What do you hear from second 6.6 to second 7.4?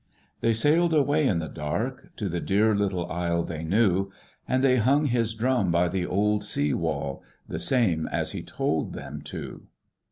wall